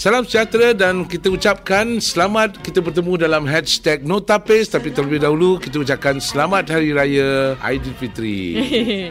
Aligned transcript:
Salam 0.00 0.24
sejahtera 0.24 0.72
dan 0.72 1.04
kita 1.04 1.28
ucapkan 1.28 2.00
selamat 2.00 2.56
kita 2.64 2.80
bertemu 2.80 3.20
dalam 3.20 3.44
hashtag 3.44 4.00
Notapis 4.00 4.72
tapi 4.72 4.88
terlebih 4.88 5.20
dahulu 5.20 5.60
kita 5.60 5.76
ucapkan 5.76 6.16
selamat 6.16 6.72
Hari 6.72 6.96
Raya 6.96 7.52
Aidilfitri. 7.60 8.56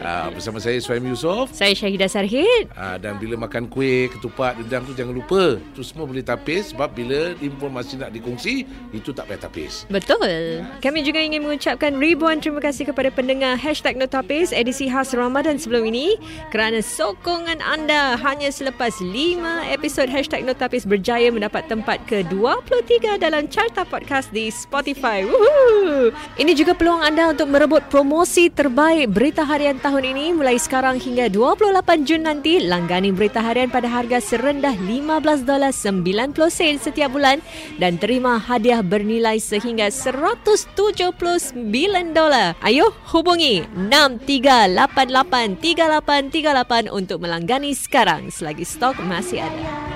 uh, 0.02 0.26
bersama 0.34 0.58
saya 0.58 0.82
Suhaim 0.82 1.06
Yusof. 1.06 1.54
Saya 1.54 1.78
Syahidah 1.78 2.10
Sarhid. 2.10 2.74
Uh, 2.74 2.98
dan 2.98 3.22
bila 3.22 3.38
makan 3.38 3.70
kuih, 3.70 4.10
ketupat, 4.10 4.58
dedang 4.58 4.82
tu 4.82 4.90
jangan 4.98 5.14
lupa. 5.14 5.62
Tu 5.78 5.86
semua 5.86 6.10
boleh 6.10 6.26
tapis 6.26 6.74
sebab 6.74 6.90
bila 6.90 7.38
informasi 7.38 7.94
nak 7.94 8.10
dikongsi, 8.10 8.66
itu 8.90 9.14
tak 9.14 9.30
payah 9.30 9.46
tapis. 9.46 9.86
Betul. 9.86 10.66
Kami 10.82 11.06
juga 11.06 11.22
ingin 11.22 11.46
mengucapkan 11.46 11.94
ribuan 12.02 12.42
terima 12.42 12.58
kasih 12.58 12.90
kepada 12.90 13.14
pendengar 13.14 13.54
hashtag 13.54 13.94
Notapis 13.94 14.50
edisi 14.50 14.90
khas 14.90 15.14
Ramadan 15.14 15.54
sebelum 15.54 15.86
ini 15.86 16.18
kerana 16.50 16.82
sokongan 16.82 17.62
anda 17.62 18.18
hanya 18.18 18.50
selepas 18.50 18.98
5 18.98 19.14
episod 19.70 20.10
hashtag 20.10 20.42
Notapis 20.42 20.79
Hafiz 20.80 20.88
berjaya 20.88 21.28
mendapat 21.28 21.68
tempat 21.68 22.00
ke-23 22.08 23.20
dalam 23.20 23.44
carta 23.52 23.84
podcast 23.84 24.32
di 24.32 24.48
Spotify. 24.48 25.20
Woohoo! 25.28 26.08
Ini 26.40 26.56
juga 26.56 26.72
peluang 26.72 27.04
anda 27.04 27.28
untuk 27.28 27.52
merebut 27.52 27.84
promosi 27.92 28.48
terbaik 28.48 29.12
Berita 29.12 29.44
Harian 29.44 29.76
tahun 29.76 30.16
ini 30.16 30.32
mulai 30.32 30.56
sekarang 30.56 30.96
hingga 30.96 31.28
28 31.28 32.08
Jun 32.08 32.24
nanti. 32.24 32.64
Langgani 32.64 33.12
Berita 33.12 33.44
Harian 33.44 33.68
pada 33.68 33.92
harga 33.92 34.24
serendah 34.24 34.72
15 34.72 35.44
dolar 35.44 35.68
90 35.68 36.48
sen 36.48 36.80
setiap 36.80 37.12
bulan 37.12 37.44
dan 37.76 38.00
terima 38.00 38.40
hadiah 38.40 38.80
bernilai 38.80 39.36
sehingga 39.36 39.92
179 39.92 41.60
dolar. 42.16 42.56
Ayo 42.64 42.88
hubungi 43.12 43.68
63883838 43.92 46.88
untuk 46.88 47.20
melanggani 47.20 47.76
sekarang 47.76 48.32
selagi 48.32 48.64
stok 48.64 48.96
masih 49.04 49.44
ada. 49.44 49.89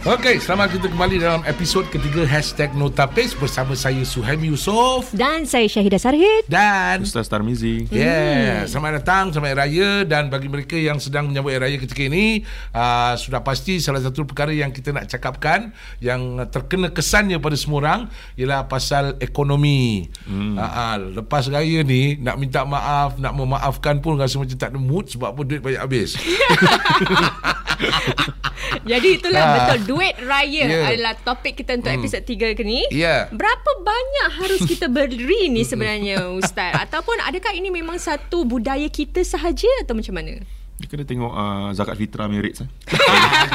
Okey, 0.00 0.40
selamat 0.40 0.80
kita 0.80 0.88
kembali 0.88 1.20
dalam 1.20 1.44
episod 1.44 1.84
ketiga 1.92 2.24
Hashtag 2.24 2.72
Notapis 2.72 3.36
bersama 3.36 3.76
saya 3.76 4.00
Suhaimi 4.00 4.48
Yusof. 4.48 5.12
Dan 5.12 5.44
saya 5.44 5.68
Syahidah 5.68 6.00
Sarhid. 6.00 6.48
Dan 6.48 7.04
Ustaz 7.04 7.28
Tarmizi. 7.28 7.84
Yeah, 7.92 8.64
hmm. 8.64 8.72
selamat 8.72 9.04
datang, 9.04 9.28
selamat 9.28 9.60
Raya. 9.60 10.08
Dan 10.08 10.32
bagi 10.32 10.48
mereka 10.48 10.80
yang 10.80 10.96
sedang 10.96 11.28
menyambut 11.28 11.52
Raya 11.52 11.76
ketika 11.76 12.00
ini 12.00 12.48
uh, 12.72 13.12
Sudah 13.20 13.44
pasti 13.44 13.76
salah 13.76 14.00
satu 14.00 14.24
perkara 14.24 14.56
yang 14.56 14.72
kita 14.72 14.88
nak 14.88 15.04
cakapkan 15.04 15.76
Yang 16.00 16.48
terkena 16.48 16.88
kesannya 16.88 17.36
pada 17.36 17.60
semua 17.60 17.84
orang 17.84 18.00
Ialah 18.40 18.72
pasal 18.72 19.20
ekonomi. 19.20 20.08
Hmm. 20.24 20.56
uh, 20.56 20.64
uh, 20.64 20.96
Lepas 21.20 21.52
Raya 21.52 21.84
ni, 21.84 22.16
nak 22.16 22.40
minta 22.40 22.64
maaf, 22.64 23.20
nak 23.20 23.36
memaafkan 23.36 24.00
pun 24.00 24.16
Rasa 24.16 24.40
macam 24.40 24.56
tak 24.56 24.72
ada 24.72 24.80
mood 24.80 25.12
sebab 25.12 25.36
pun 25.36 25.44
duit 25.44 25.60
banyak 25.60 25.84
habis 25.84 26.16
Jadi 28.84 29.08
itulah 29.20 29.42
uh, 29.42 29.52
betul 29.56 29.78
duit 29.96 30.14
raya 30.24 30.64
yeah. 30.64 30.88
adalah 30.88 31.14
topik 31.20 31.58
kita 31.60 31.76
untuk 31.76 31.92
hmm. 31.92 32.00
episod 32.00 32.22
3 32.24 32.58
ke 32.58 32.62
ni. 32.64 32.80
Yeah. 32.92 33.28
Berapa 33.32 33.70
banyak 33.80 34.28
harus 34.40 34.60
kita 34.64 34.86
beri 34.88 35.52
ni 35.52 35.62
sebenarnya 35.64 36.28
ustaz 36.40 36.76
ataupun 36.76 37.20
adakah 37.24 37.52
ini 37.56 37.68
memang 37.68 38.00
satu 38.00 38.44
budaya 38.48 38.86
kita 38.88 39.20
sahaja 39.24 39.68
atau 39.84 39.96
macam 39.96 40.16
mana? 40.16 40.40
Dia 40.80 40.88
kena 40.88 41.04
tengok 41.04 41.32
uh, 41.36 41.68
zakat 41.76 42.00
fitrah 42.00 42.24
punya 42.24 42.40
rates. 42.40 42.64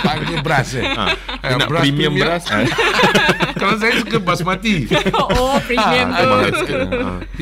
Panggil 0.06 0.46
beras 0.46 0.78
eh. 0.78 0.86
Ha. 0.86 1.06
Uh, 1.42 1.58
nak 1.58 1.70
premium, 1.74 2.14
premium 2.14 2.14
beras. 2.22 2.46
Kalau 3.60 3.76
saya 3.82 3.98
suka 3.98 4.22
basmati. 4.22 4.86
oh, 5.18 5.58
premium 5.66 6.08
tu. 6.14 6.30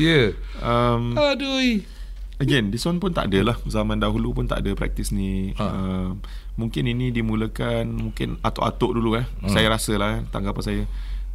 Yeah. 0.00 0.26
Um, 0.64 1.12
Aduh. 1.20 1.84
Again, 2.44 2.68
this 2.68 2.84
one 2.84 3.00
pun 3.00 3.16
tak 3.16 3.32
ada 3.32 3.40
lah. 3.52 3.56
Zaman 3.64 3.96
dahulu 3.96 4.36
pun 4.36 4.44
tak 4.44 4.60
ada 4.60 4.76
praktis 4.76 5.08
ni. 5.16 5.56
Ha. 5.56 5.64
Uh, 5.64 6.08
mungkin 6.54 6.86
ini 6.86 7.10
dimulakan 7.10 7.90
mungkin 7.90 8.38
atuk-atuk 8.38 8.94
dulu 8.94 9.18
eh 9.18 9.26
hmm. 9.26 9.50
saya 9.50 9.66
rasa 9.66 9.92
lah 9.98 10.10
eh, 10.18 10.20
tanggapan 10.30 10.62
saya 10.62 10.82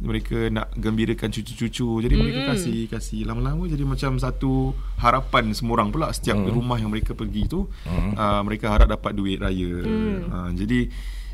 mereka 0.00 0.48
nak 0.48 0.72
gembirakan 0.80 1.28
cucu-cucu 1.28 2.00
jadi 2.00 2.14
hmm. 2.16 2.22
mereka 2.24 2.40
kasih 2.56 2.88
kasih 2.88 3.28
lama-lama 3.28 3.68
jadi 3.68 3.84
macam 3.84 4.16
satu 4.16 4.72
harapan 4.96 5.52
semua 5.52 5.76
orang 5.76 5.92
pula 5.92 6.08
setiap 6.08 6.40
hmm. 6.40 6.56
rumah 6.56 6.80
yang 6.80 6.88
mereka 6.88 7.12
pergi 7.12 7.44
tu 7.52 7.68
hmm. 7.68 8.16
uh, 8.16 8.40
mereka 8.40 8.72
harap 8.72 8.88
dapat 8.88 9.12
duit 9.12 9.36
raya 9.36 9.84
hmm. 9.84 10.20
uh, 10.32 10.50
jadi 10.56 10.88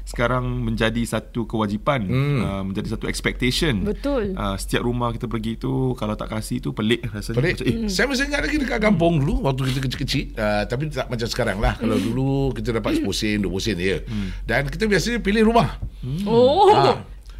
sekarang 0.07 0.63
menjadi 0.63 1.03
satu 1.03 1.51
kewajipan 1.51 2.07
hmm. 2.07 2.39
uh, 2.39 2.63
menjadi 2.63 2.95
satu 2.95 3.11
expectation 3.11 3.83
betul 3.83 4.39
uh, 4.39 4.55
setiap 4.55 4.87
rumah 4.87 5.11
kita 5.11 5.27
pergi 5.27 5.59
tu 5.59 5.99
kalau 5.99 6.15
tak 6.15 6.31
kasih 6.31 6.63
tu 6.63 6.71
pelik 6.71 7.03
rasanya 7.11 7.43
pelik. 7.43 7.55
Macam, 7.59 7.67
eh, 7.67 7.75
hmm. 7.75 7.91
saya 7.91 8.07
masih 8.07 8.25
ingat 8.31 8.41
lagi 8.47 8.57
dekat 8.63 8.79
kampung 8.79 9.19
dulu 9.19 9.43
waktu 9.43 9.75
kita 9.75 9.81
kecil-kecil 9.83 10.25
uh, 10.39 10.63
tapi 10.71 10.95
tak 10.95 11.11
macam 11.11 11.27
sekarang 11.27 11.59
lah 11.59 11.75
kalau 11.75 11.99
hmm. 11.99 12.07
dulu 12.07 12.55
kita 12.55 12.71
dapat 12.71 13.03
10 13.03 13.11
sen 13.11 13.39
20 13.43 13.67
sen 13.67 13.77
ya 13.83 13.99
hmm. 13.99 14.29
dan 14.47 14.63
kita 14.71 14.87
biasanya 14.87 15.19
pilih 15.19 15.43
rumah 15.51 15.75
hmm. 16.07 16.23
oh 16.31 16.71
uh, 16.71 16.97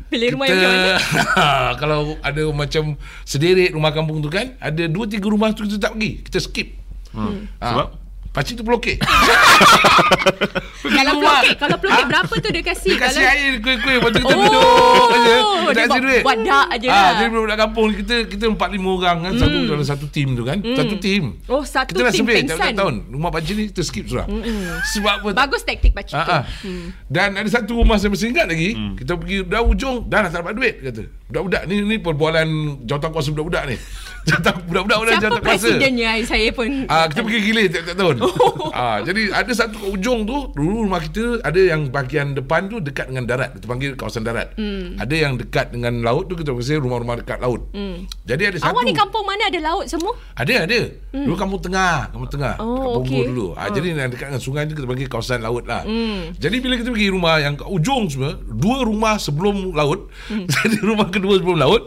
Pilih 0.07 0.39
rumah 0.39 0.47
kita, 0.47 0.63
yang 0.63 0.71
mana? 0.71 0.95
kalau 1.83 2.15
ada 2.23 2.43
macam 2.55 2.95
sederet 3.27 3.75
rumah 3.75 3.91
kampung 3.91 4.23
tu 4.23 4.31
kan, 4.31 4.55
ada 4.63 4.87
dua 4.87 5.11
tiga 5.11 5.27
rumah 5.27 5.51
tu 5.51 5.67
kita 5.67 5.83
tak 5.83 5.99
pergi. 5.99 6.23
Kita 6.23 6.39
skip. 6.39 6.69
Hmm. 7.11 7.51
Ha. 7.59 7.67
Sebab? 7.75 8.06
Pakcik 8.37 8.61
tu 8.61 8.65
pelokek. 8.69 9.01
kalau 11.01 11.13
pelokek, 11.17 11.57
kalau 11.57 11.77
pelokek 11.81 12.05
ha? 12.05 12.11
berapa 12.13 12.35
tu 12.37 12.49
dia 12.53 12.65
kasih? 12.69 12.93
Dia 12.93 13.01
kasih 13.09 13.23
kalau... 13.25 13.33
air 13.33 13.53
kuih-kuih 13.65 13.95
lepas 13.97 14.11
tu 14.13 14.19
kita 14.21 14.35
oh, 14.37 14.41
duduk 14.45 15.09
aja. 15.09 15.35
Kita 15.41 15.81
kasih 15.89 16.01
duit. 16.05 16.21
Buat 16.21 16.39
dak 16.45 16.67
aja 16.69 16.89
ah, 16.93 17.01
lah. 17.01 17.13
Jadi 17.17 17.29
budak 17.33 17.59
kampung 17.65 17.87
kita 17.97 18.15
kita 18.29 18.45
empat 18.53 18.69
lima 18.77 18.89
orang 18.93 19.19
kan, 19.25 19.33
hmm. 19.33 19.41
satu 19.41 19.57
dalam 19.65 19.87
satu 19.89 20.07
tim 20.13 20.29
tu 20.37 20.45
kan. 20.45 20.59
Hmm. 20.61 20.77
Satu 20.77 20.95
tim. 21.01 21.25
Oh, 21.49 21.65
satu 21.65 21.97
kita 21.97 22.13
tim 22.13 22.25
pengsan. 22.29 22.77
Kita 22.77 22.81
tahun 22.85 22.95
rumah 23.09 23.31
pakcik 23.33 23.55
ni 23.57 23.65
kita 23.73 23.83
skip 23.89 24.05
surah. 24.05 24.29
Hmm. 24.29 24.85
Sebab 24.85 25.15
apa? 25.25 25.29
Bagus 25.33 25.65
taktik 25.65 25.97
pakcik 25.97 26.21
tu. 26.21 26.33
Hmm. 26.69 26.93
Dan 27.09 27.41
ada 27.41 27.49
satu 27.49 27.73
rumah 27.81 27.97
saya 27.97 28.13
masih 28.13 28.37
ingat 28.37 28.53
lagi, 28.53 28.77
hmm. 28.77 29.01
kita 29.01 29.17
pergi 29.17 29.37
dah 29.49 29.65
ujung 29.65 30.05
dah 30.13 30.29
nak 30.29 30.37
dapat 30.37 30.53
duit 30.53 30.75
kata. 30.85 31.09
Budak-budak 31.33 31.63
ni 31.73 31.77
ni 31.89 31.97
perbualan 32.05 32.49
jawatan 32.85 33.09
kuasa 33.17 33.33
budak-budak 33.33 33.65
ni. 33.73 33.77
Jawatan 34.27 34.55
budak-budak 34.69 34.99
ni 34.99 35.03
jawatan 35.23 35.23
kuasa. 35.23 35.33
Siapa 35.33 35.49
presidennya 35.49 36.11
saya 36.29 36.49
pun. 36.53 36.69
Ah 36.87 37.07
kita 37.09 37.21
pergi 37.25 37.41
gila 37.41 37.63
tiap-tiap 37.73 37.97
tahun. 37.97 38.17
Ah 38.77 39.01
jadi 39.01 39.33
ada 39.33 39.53
satu 39.57 39.93
ujung 39.95 40.29
tu 40.29 40.53
dulu 40.53 40.85
rumah 40.85 41.01
kita 41.01 41.41
ada 41.41 41.57
yang 41.57 41.89
bahagian 41.89 42.37
depan 42.37 42.69
tu 42.69 42.79
dekat 42.83 43.09
dengan 43.09 43.25
darat 43.25 43.57
kita 43.57 43.67
panggil 43.67 43.91
kawasan 43.97 44.23
darat 44.27 44.53
mm. 44.59 45.01
ada 45.01 45.15
yang 45.15 45.41
dekat 45.41 45.73
dengan 45.73 46.05
laut 46.05 46.29
tu 46.29 46.37
kita 46.37 46.53
panggil 46.53 46.79
rumah-rumah 46.83 47.17
dekat 47.25 47.39
laut 47.41 47.67
mm. 47.73 48.07
jadi 48.29 48.53
ada 48.53 48.57
satu 48.61 48.77
awak 48.77 48.83
ni 48.85 48.93
kampung 48.93 49.25
mana 49.25 49.49
ada 49.49 49.61
laut 49.65 49.87
semua 49.89 50.13
ada 50.37 50.55
ada 50.69 50.81
mm. 50.93 51.25
dulu 51.25 51.35
kampung 51.41 51.61
tengah 51.63 52.13
kampung 52.13 52.31
tengah 52.31 52.55
oh, 52.61 53.01
kampung 53.01 53.05
okay. 53.07 53.25
dulu 53.33 53.47
ah, 53.57 53.65
oh. 53.65 53.71
jadi 53.73 53.87
yang 53.97 54.11
dekat 54.13 54.27
dengan 54.35 54.43
sungai 54.43 54.63
tu 54.69 54.75
kita 54.77 54.87
panggil 54.87 55.09
kawasan 55.09 55.41
laut 55.41 55.65
lah 55.65 55.83
mm. 55.89 56.37
jadi 56.37 56.57
bila 56.61 56.75
kita 56.77 56.89
pergi 56.93 57.09
rumah 57.09 57.35
yang 57.41 57.55
ujung 57.65 58.13
semua 58.13 58.37
dua 58.45 58.85
rumah 58.85 59.17
sebelum 59.17 59.73
laut 59.73 60.13
mm. 60.29 60.45
jadi 60.55 60.77
rumah 60.85 61.09
kedua 61.09 61.41
sebelum 61.41 61.59
laut 61.59 61.83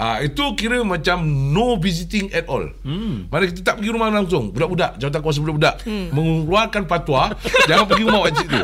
Ah 0.00 0.16
itu 0.24 0.40
kira 0.56 0.80
macam 0.80 1.20
no 1.52 1.76
visiting 1.76 2.32
at 2.32 2.48
all. 2.48 2.72
Hmm. 2.80 3.28
Mana 3.28 3.44
kita 3.52 3.60
tak 3.60 3.74
pergi 3.76 3.92
rumah 3.92 4.08
langsung. 4.08 4.48
Budak-budak, 4.48 4.96
jawatan 4.96 5.20
kuasa 5.20 5.38
budak-budak 5.44 5.84
hmm. 5.84 6.16
mengeluarkan 6.16 6.88
fatwa 6.88 7.36
jangan 7.68 7.84
pergi 7.84 8.04
rumah 8.08 8.20
pakcik 8.24 8.46
tu. 8.48 8.60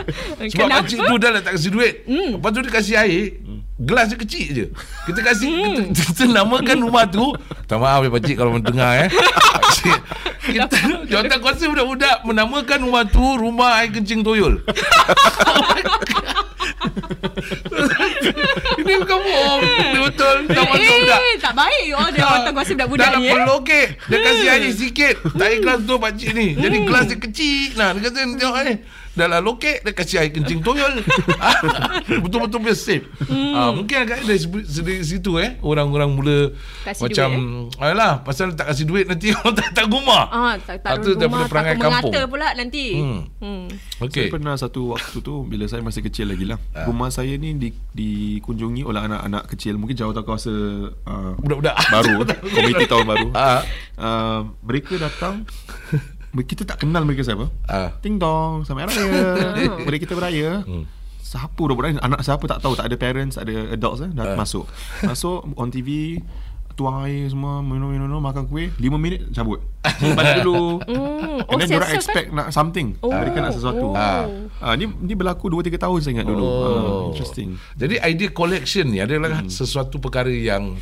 Sebab 0.56 0.68
pakcik 0.72 0.98
tu 1.04 1.14
dah 1.20 1.30
tak 1.44 1.52
kasi 1.60 1.68
duit. 1.68 1.94
Hmm. 2.08 2.40
Lepas 2.40 2.50
tu 2.56 2.58
dia 2.64 2.72
kasi 2.72 2.92
air, 2.96 3.36
gelas 3.76 4.08
dia 4.08 4.16
kecil 4.16 4.46
je. 4.48 4.66
Kita 5.04 5.20
kasi 5.20 5.44
hmm. 5.44 5.92
kita, 5.92 6.02
kita 6.16 6.22
namakan 6.32 6.78
rumah 6.80 7.04
tu. 7.04 7.28
Tak 7.68 7.84
maaf 7.84 8.00
ya 8.00 8.08
pakcik 8.08 8.36
kalau 8.40 8.56
mendengar 8.56 8.96
eh. 9.04 9.08
Pakcik, 9.60 10.00
kita 10.56 10.78
jawatan 11.04 11.38
kuasa 11.44 11.68
budak-budak 11.68 12.16
menamakan 12.24 12.78
rumah 12.80 13.04
tu 13.04 13.24
rumah 13.36 13.84
air 13.84 13.92
kencing 13.92 14.24
toyol. 14.24 14.64
Ini 18.86 18.94
bukan 19.02 19.18
bohong. 19.18 19.60
Ini 19.66 20.00
betul 20.06 20.36
Tak 20.46 20.62
eh, 20.62 20.66
budak. 20.70 21.20
Tak 21.42 21.54
baik. 21.58 21.86
Oh, 21.98 22.08
Dia 22.14 22.24
orang 22.24 22.54
kuasa 22.54 22.72
budak-budak 22.72 23.06
ni 23.18 23.26
Tak 23.26 23.34
perlu 23.34 23.52
okey. 23.60 23.84
Dia 24.06 24.18
kasih 24.22 24.48
air 24.48 24.72
sikit. 24.72 25.14
Tak 25.34 25.48
ikhlas 25.58 25.78
tu 25.82 25.94
pakcik 25.98 26.30
ni. 26.32 26.46
Jadi 26.54 26.76
hmm. 26.78 26.86
gelas 26.86 27.04
dia 27.10 27.18
kecil. 27.18 27.74
Nah 27.74 27.88
dia 27.92 28.08
kata 28.08 28.18
Tengok 28.36 28.56
eh 28.62 28.78
Dah 29.16 29.26
lah 29.32 29.40
lokek 29.40 29.80
Dia 29.80 29.96
kasih 29.96 30.16
air 30.20 30.28
kencing 30.28 30.60
toyol 30.60 31.00
Betul-betul 32.24 32.60
punya 32.60 32.76
safe 32.76 33.08
hmm. 33.24 33.52
uh, 33.56 33.70
Mungkin 33.72 33.96
agak 34.04 34.28
dari, 34.28 34.38
dari 34.44 34.94
situ 35.00 35.40
eh. 35.40 35.56
Orang-orang 35.64 36.12
mula 36.12 36.38
kasih 36.84 37.08
Macam 37.08 37.28
duit, 37.32 37.80
eh? 37.80 37.82
Ayolah 37.88 38.20
Pasal 38.20 38.52
tak 38.52 38.68
kasih 38.68 38.84
duit 38.84 39.08
Nanti 39.08 39.32
orang 39.40 39.56
tak 39.56 39.72
tak 39.72 39.88
rumah 39.88 40.28
ah, 40.28 40.54
Tak 40.60 40.84
tak 40.84 41.00
rumah 41.00 41.16
daripada 41.16 41.44
perangai 41.48 41.74
Tak 41.80 41.84
kampung. 41.88 42.12
pula 42.28 42.48
nanti. 42.52 42.86
Hmm. 43.00 43.20
Hmm. 43.40 43.64
Okay. 44.04 44.28
Saya 44.28 44.34
pernah 44.36 44.54
satu 44.60 44.92
waktu 44.92 45.16
tu 45.24 45.34
Bila 45.48 45.64
saya 45.64 45.80
masih 45.80 46.04
kecil 46.04 46.28
lagi 46.28 46.44
lah. 46.44 46.60
Uh. 46.76 46.92
Rumah 46.92 47.08
saya 47.08 47.32
ni 47.40 47.56
di, 47.56 47.72
Dikunjungi 47.72 48.75
oleh 48.82 49.00
anak-anak 49.00 49.48
kecil 49.48 49.78
Mungkin 49.80 49.96
jauh 49.96 50.12
tak 50.12 50.26
kuasa 50.26 50.52
uh, 50.92 51.32
Budak-budak 51.40 51.76
Baru 51.88 52.14
Komiti 52.56 52.84
tahun 52.84 53.06
baru 53.06 53.28
uh. 53.32 53.62
Uh, 53.96 54.52
Mereka 54.60 55.00
datang 55.00 55.48
kita 56.44 56.68
tak 56.68 56.84
kenal 56.84 57.06
mereka 57.08 57.24
siapa. 57.24 57.48
Uh. 57.48 57.90
Ting 58.04 58.20
dong, 58.20 58.66
sama 58.66 58.84
raya. 58.84 59.56
Mereka 59.86 60.04
kita 60.04 60.18
beraya. 60.18 60.60
Hmm. 60.66 60.84
Siapa 61.22 61.62
beraya? 61.72 61.96
Anak 62.02 62.20
siapa 62.26 62.44
tak 62.44 62.60
tahu, 62.60 62.76
tak 62.76 62.92
ada 62.92 62.96
parents, 62.98 63.40
ada 63.40 63.72
adults 63.72 64.04
eh, 64.04 64.10
dah 64.12 64.34
uh. 64.34 64.36
masuk. 64.36 64.68
Masuk 65.06 65.48
on 65.56 65.72
TV 65.72 66.20
tuang 66.76 67.02
air 67.02 67.24
semua 67.26 67.64
minum 67.64 67.88
minum 67.88 68.04
minum 68.04 68.20
makan 68.20 68.44
kuih 68.46 68.68
5 68.76 68.84
minit 69.00 69.32
cabut 69.32 69.64
balik 70.18 70.44
dulu 70.44 70.78
Hmm. 70.84 71.40
and 71.48 71.58
then 71.58 71.68
diorang 71.72 71.92
expect 71.92 72.28
nak 72.30 72.52
something 72.52 72.94
Oh. 73.00 73.08
mereka 73.08 73.40
nak 73.40 73.52
sesuatu 73.52 73.92
Oh. 73.92 73.98
ah. 73.98 74.28
Ah, 74.60 74.72
ni 74.76 74.84
ni 75.00 75.16
berlaku 75.16 75.48
2 75.48 75.66
3 75.66 75.76
tahun 75.76 75.98
saya 76.00 76.12
ingat 76.20 76.26
dulu 76.28 76.44
Oh. 76.44 76.52
ah, 76.52 77.00
interesting 77.10 77.56
Jadi 77.74 77.96
idea 77.98 78.28
collection 78.30 78.86
ni 78.88 79.00
adalah 79.00 79.40
hmm. 79.40 79.48
sesuatu 79.48 79.96
perkara 79.96 80.28
yang 80.28 80.76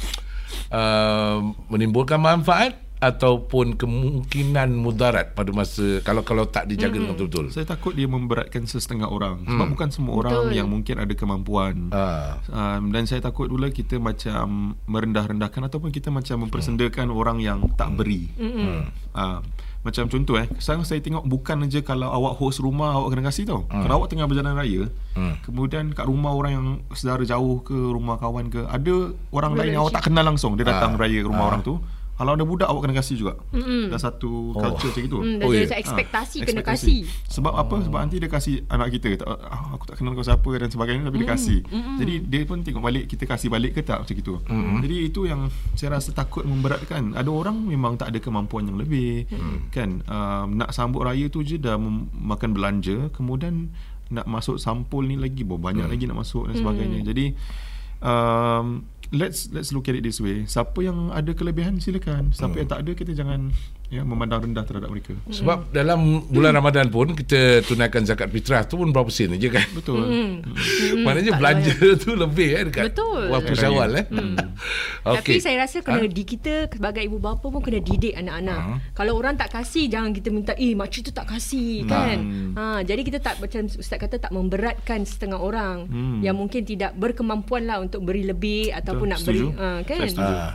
uh, 0.71 1.39
menimbulkan 1.69 2.19
manfaat 2.19 2.84
ataupun 3.05 3.77
kemungkinan 3.77 4.73
mudarat 4.73 5.37
pada 5.37 5.53
masa 5.53 6.01
kalau 6.01 6.25
kalau 6.25 6.49
tak 6.49 6.67
dijaga 6.69 6.97
hmm. 6.97 7.05
dengan 7.05 7.13
betul-betul. 7.17 7.47
saya 7.53 7.69
takut 7.69 7.93
dia 7.93 8.09
memberatkan 8.09 8.65
sesetengah 8.65 9.13
orang 9.13 9.45
sebab 9.45 9.67
bukan 9.69 9.89
semua 9.93 10.13
orang 10.25 10.33
Betul. 10.49 10.57
yang 10.57 10.69
mungkin 10.73 10.97
ada 11.01 11.13
kemampuan 11.13 11.77
Ah. 11.95 12.41
Um, 12.51 12.91
dan 12.91 13.05
saya 13.07 13.21
takut 13.21 13.47
pula 13.51 13.69
kita 13.71 14.01
macam 14.03 14.75
merendah-rendahkan 14.89 15.69
ataupun 15.69 15.91
kita 15.95 16.09
macam 16.09 16.47
mempersendakan 16.49 17.13
orang 17.13 17.39
yang 17.39 17.71
tak 17.79 17.95
beri. 17.95 18.31
Hmm. 18.35 18.89
Uh, 19.15 19.39
macam 19.85 20.09
contoh 20.09 20.41
eh, 20.41 20.49
sekarang 20.57 20.81
saya 20.89 21.05
tengok 21.05 21.29
bukan 21.29 21.69
aja 21.69 21.85
kalau 21.85 22.09
awak 22.09 22.41
host 22.41 22.65
rumah 22.65 22.97
awak 22.97 23.13
kena 23.13 23.29
kasih 23.29 23.45
tau. 23.45 23.69
Kalau 23.69 24.01
awak 24.01 24.09
tengah 24.09 24.25
berjalan 24.25 24.57
raya, 24.57 24.89
kemudian 25.45 25.93
kat 25.93 26.09
rumah 26.09 26.33
orang 26.33 26.53
yang 26.57 26.67
saudara 26.97 27.21
jauh 27.29 27.61
ke 27.61 27.77
rumah 27.77 28.17
kawan 28.17 28.49
ke, 28.49 28.65
ada 28.65 29.13
orang 29.29 29.53
lain 29.53 29.77
yang 29.77 29.85
awak 29.85 30.01
tak 30.01 30.09
kenal 30.09 30.25
langsung 30.25 30.57
dia 30.57 30.65
datang 30.65 30.97
raya 30.97 31.21
ke 31.21 31.29
rumah 31.29 31.53
orang 31.53 31.61
tu. 31.61 31.77
Kalau 32.15 32.33
ada 32.33 32.43
budak 32.43 32.67
awak 32.67 32.83
kena 32.83 32.95
kasih 32.95 33.17
juga. 33.17 33.35
Dah 33.91 33.99
satu 33.99 34.53
culture 34.53 34.87
macam 34.89 35.03
itu. 35.03 35.19
Hmm, 35.19 35.39
Oh, 35.41 35.51
dan 35.51 35.59
ya. 35.59 35.67
yeah. 35.67 35.79
ekspektasi 35.79 36.37
Ah, 36.37 36.45
kena 36.45 36.61
ekspektasi. 36.63 36.95
kasih. 36.95 37.01
Sebab 37.29 37.53
apa? 37.53 37.77
Sebab 37.81 37.99
nanti 37.99 38.17
dia 38.17 38.29
kasih 38.29 38.55
anak 38.67 38.89
kita 38.93 39.19
tak, 39.19 39.27
ah, 39.27 39.75
aku 39.75 39.85
tak 39.85 39.99
kenal 39.99 40.13
kau 40.13 40.23
siapa 40.23 40.51
dan 40.55 40.69
sebagainya 40.69 41.03
tapi 41.05 41.19
dia 41.19 41.29
kasih. 41.29 41.59
Jadi 41.99 42.15
dia 42.23 42.41
pun 42.45 42.59
tengok 42.61 42.81
balik 42.81 43.05
kita 43.07 43.25
kasih 43.25 43.49
balik 43.49 43.75
ke 43.75 43.83
tak 43.83 44.01
macam 44.01 44.15
itu. 44.15 44.35
Jadi 44.81 44.97
itu 45.03 45.21
yang 45.25 45.47
saya 45.75 45.99
rasa 45.99 46.11
takut 46.11 46.43
memberatkan. 46.43 47.13
Ada 47.13 47.27
orang 47.27 47.59
memang 47.59 47.95
tak 47.95 48.11
ada 48.11 48.19
kemampuan 48.19 48.65
yang 48.65 48.79
lebih 48.79 49.27
kan. 49.69 49.99
Um, 50.05 50.55
nak 50.55 50.71
sambut 50.71 51.03
raya 51.03 51.27
tu 51.27 51.43
je 51.43 51.57
dah 51.57 51.75
mem- 51.75 52.09
makan 52.15 52.55
belanja 52.55 53.11
kemudian 53.11 53.75
nak 54.07 54.25
masuk 54.25 54.57
sampul 54.57 55.03
ni 55.03 55.17
lagi 55.17 55.43
oh, 55.43 55.57
banyak 55.57 55.89
lagi 55.89 56.05
nak 56.05 56.21
masuk 56.21 56.47
dan 56.47 56.55
sebagainya. 56.55 57.03
Jadi 57.03 57.35
um, 58.01 58.85
let's 59.15 59.49
let's 59.49 59.71
look 59.71 59.87
at 59.87 59.95
it 59.95 60.03
this 60.03 60.19
way. 60.19 60.43
Siapa 60.45 60.77
yang 60.81 61.09
ada 61.09 61.31
kelebihan 61.31 61.79
silakan. 61.79 62.35
Siapa 62.35 62.59
yang 62.59 62.69
tak 62.69 62.83
ada 62.83 62.91
kita 62.93 63.15
jangan 63.15 63.55
ya 63.89 64.03
memandang 64.03 64.51
rendah 64.51 64.65
terhadap 64.67 64.91
mereka. 64.91 65.15
Sebab 65.31 65.71
dalam 65.71 66.27
bulan 66.27 66.51
Ramadan 66.53 66.91
pun 66.91 67.15
kita 67.15 67.63
tunaikan 67.63 68.03
zakat 68.03 68.27
fitrah 68.29 68.67
tu 68.67 68.75
pun 68.75 68.91
berapa 68.91 69.07
sen 69.09 69.39
je 69.39 69.49
kan. 69.49 69.63
Betul. 69.71 70.03
Hmm. 70.03 70.35
Maknanya 71.07 71.39
belanja 71.39 71.75
tu 71.95 72.13
lebih 72.13 72.49
eh 72.53 72.65
dekat 72.67 72.91
Betul. 72.91 73.31
waktu 73.31 73.53
Raya. 73.55 73.63
Syawal 73.63 73.91
eh. 73.95 74.07
Tapi 75.05 75.21
Okey. 75.21 75.39
saya 75.39 75.63
rasa 75.63 75.79
kena 75.81 76.05
di 76.05 76.25
kita 76.25 76.67
sebagai 76.69 77.05
ibu 77.05 77.23
bapa 77.23 77.45
pun 77.45 77.61
kena 77.61 77.79
didik 77.79 78.17
anak-anak. 78.17 78.59
Ha. 78.59 78.75
Kalau 78.97 79.15
orang 79.15 79.37
tak 79.37 79.53
kasih 79.53 79.87
jangan 79.87 80.11
kita 80.11 80.29
minta 80.33 80.53
eh 80.57 80.75
makcik 80.75 81.09
tu 81.09 81.13
tak 81.15 81.31
kasih 81.31 81.87
kan. 81.87 82.19
Ha 82.59 82.63
jadi 82.83 83.01
kita 83.05 83.19
tak 83.21 83.39
macam 83.39 83.69
ustaz 83.69 84.01
kata 84.01 84.19
tak 84.19 84.33
memberatkan 84.33 85.07
setengah 85.07 85.39
orang 85.39 85.77
Hmm. 85.85 86.25
yang 86.25 86.35
mungkin 86.35 86.65
tidak 86.65 86.97
berkemampuan 86.97 87.69
lah 87.69 87.79
untuk 87.79 88.03
beri 88.03 88.25
lebih 88.25 88.73
ataupun 88.73 89.04
nak 89.07 89.19
Setuju. 89.23 89.47
beri 89.53 89.61
ha, 89.61 89.69
kan. 89.85 89.97
Saya 90.01 90.11
setuju. 90.11 90.35
Ah. 90.35 90.53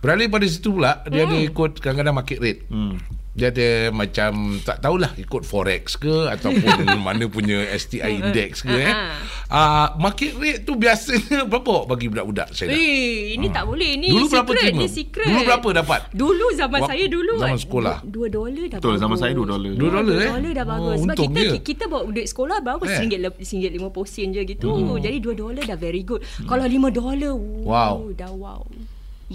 Beralih 0.00 0.26
pada 0.32 0.46
situ 0.48 0.68
pula 0.72 0.92
dia 1.12 1.28
ada 1.28 1.36
ikut 1.36 1.72
kadang-kadang 1.78 2.16
market 2.16 2.38
rate. 2.40 2.62
Hmm. 2.72 2.96
Dia 3.40 3.48
ada 3.48 3.68
macam 3.90 4.30
tak 4.60 4.78
tahulah 4.78 5.16
ikut 5.16 5.42
forex 5.42 5.96
ke 5.96 6.28
ataupun 6.28 6.60
mana 7.00 7.24
punya 7.26 7.64
STI 7.72 8.20
index 8.20 8.60
ke 8.60 8.76
eh. 8.76 8.92
Ah 9.48 9.96
market 9.96 10.36
rate 10.36 10.60
tu 10.60 10.76
biasanya 10.76 11.42
berapa 11.50 11.88
bagi 11.88 12.06
budak-budak 12.06 12.52
saya? 12.52 12.68
Eh, 12.68 13.32
ini 13.32 13.48
tak 13.48 13.64
boleh. 13.64 13.96
Ni 13.96 14.12
Dulu 14.12 14.22
secret. 14.22 14.34
berapa 14.36 14.50
terima? 14.54 14.76
Ni 14.76 14.86
secret. 14.86 15.26
Dulu 15.26 15.40
berapa 15.42 15.68
dapat? 15.74 16.00
Dulu 16.12 16.46
zaman 16.52 16.78
Wak- 16.78 16.90
saya 16.90 17.04
dulu 17.08 17.32
zaman 17.38 17.56
sekolah. 17.58 17.96
Dua 18.04 18.26
dolar 18.28 18.66
dah 18.66 18.76
Betul, 18.76 18.92
bagus. 18.92 19.00
zaman 19.00 19.16
saya 19.16 19.32
dua 19.32 19.46
dolar. 19.48 19.72
Dua 19.72 19.88
dolar, 19.90 20.04
eh? 20.14 20.20
Dua 20.20 20.36
dolar 20.36 20.52
dah 20.52 20.60
Oh, 20.60 20.68
bagus. 20.68 20.96
Sebab 21.00 21.06
untung 21.08 21.30
kita 21.30 21.40
dia. 21.40 21.60
kita 21.64 21.84
bawa 21.88 22.02
duit 22.06 22.26
sekolah 22.26 22.56
berapa? 22.60 22.82
Eh. 22.84 22.92
Singgit 22.94 23.18
le- 23.18 23.40
singgit 23.40 23.70
lima 23.70 23.88
puluh 23.88 24.04
sen 24.06 24.28
je 24.30 24.42
gitu. 24.44 24.68
Jadi 24.98 25.16
dua 25.18 25.32
dolar 25.34 25.64
dah 25.64 25.78
very 25.78 26.04
good. 26.04 26.20
Kalau 26.44 26.62
lima 26.62 26.88
dolar, 26.88 27.32
Wow. 27.64 28.12
dah 28.12 28.28
wow. 28.28 28.60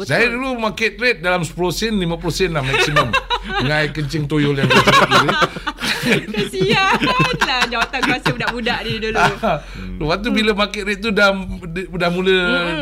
Saya 0.03 0.27
dulu 0.27 0.59
market 0.59 0.99
rate 0.99 1.23
dalam 1.23 1.47
10 1.47 1.55
sen 1.71 1.93
50 1.95 2.19
sen 2.35 2.51
lah 2.51 2.59
maksimum. 2.59 3.07
Dengan 3.63 3.77
air 3.79 3.95
kencing 3.95 4.27
toyol 4.27 4.59
yang. 4.59 4.67
Kesian 6.35 6.99
lah 7.47 7.63
jawatan 7.71 7.99
kuasa 8.03 8.29
budak-budak 8.35 8.79
ni 8.83 8.93
dulu. 8.99 9.15
Ah, 9.15 9.63
Lepas 10.03 10.17
tu 10.19 10.29
bila 10.35 10.51
market 10.51 10.83
rate 10.83 10.99
tu 10.99 11.15
dah 11.15 11.31
dah 11.71 12.09
mula 12.11 12.35